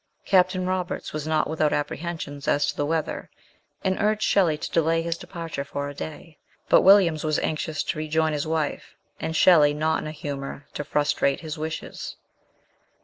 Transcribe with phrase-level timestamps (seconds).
[0.25, 3.29] Captain Roberts was not without apprehensions as to the weather,
[3.83, 6.39] and urged Shelley to delay his departure for a day;
[6.69, 10.83] but Williams was anxious to rejoin his wife, and Shelley not in a humour to
[10.83, 12.15] frustrate his wishes.